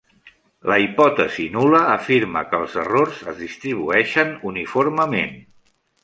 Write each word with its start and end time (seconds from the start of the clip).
La 0.69 0.75
hipòtesi 0.83 1.43
nul·la 1.57 1.81
afirma 1.95 2.41
que 2.53 2.57
els 2.63 2.73
errors 2.83 3.19
es 3.33 3.37
distribueixen 3.41 4.31
uniformement. 4.53 5.37